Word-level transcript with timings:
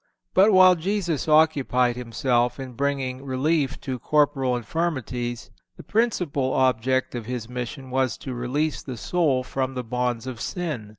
But, 0.33 0.51
while 0.51 0.73
Jesus 0.73 1.27
occupied 1.27 1.95
Himself 1.95 2.59
in 2.59 2.73
bringing 2.73 3.23
relief 3.23 3.79
to 3.81 3.99
corporal 3.99 4.57
infirmities, 4.57 5.51
the 5.77 5.83
principal 5.83 6.53
object 6.53 7.13
of 7.13 7.27
His 7.27 7.47
mission 7.47 7.91
was 7.91 8.17
to 8.17 8.33
release 8.33 8.81
the 8.81 8.97
soul 8.97 9.43
from 9.43 9.75
the 9.75 9.83
bonds 9.83 10.25
of 10.25 10.41
sin. 10.41 10.89